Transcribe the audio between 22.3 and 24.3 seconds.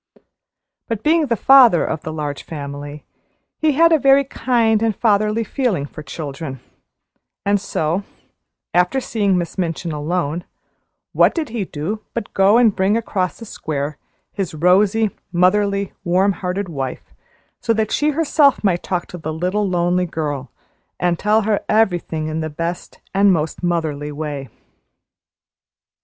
the best and most motherly